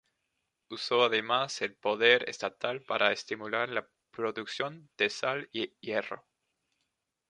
Usó 0.71 1.03
además 1.03 1.61
el 1.61 1.75
poder 1.75 2.27
estatal 2.27 2.81
para 2.81 3.11
estimular 3.11 3.69
la 3.69 3.87
producción 4.09 4.89
de 4.97 5.11
sal 5.11 5.47
y 5.53 5.75
hierro. 5.79 6.25